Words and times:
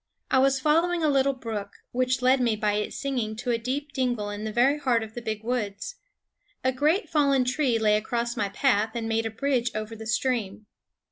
I 0.31 0.39
was 0.39 0.59
follow 0.59 0.91
ing 0.91 1.03
a 1.03 1.09
little 1.09 1.33
brook, 1.35 1.75
which 1.91 2.23
led 2.23 2.41
me 2.41 2.55
by 2.55 2.73
its 2.73 2.97
singing* 2.97 3.35
to 3.35 3.51
a 3.51 3.59
deep 3.59 3.93
dingle 3.93 4.31
in 4.31 4.45
the 4.45 4.51
very 4.51 4.79
heart 4.79 5.03
of 5.03 5.13
the 5.13 5.21
big 5.21 5.43
woods. 5.43 5.93
A 6.63 6.71
great 6.71 7.07
fallen 7.07 7.45
tree 7.45 7.77
lay 7.77 7.95
across 7.95 8.35
my 8.35 8.49
path 8.49 8.95
and 8.95 9.07
made 9.07 9.27
a 9.27 9.29
bridge 9.29 9.69
over 9.75 9.95
the 9.95 10.07
stream. 10.07 10.65